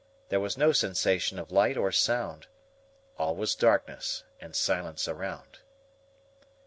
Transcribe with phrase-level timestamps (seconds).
[0.29, 2.47] There was no sensation of light or sound.
[3.19, 5.59] All was darkness and silence around.